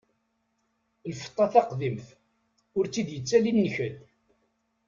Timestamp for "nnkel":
3.53-3.95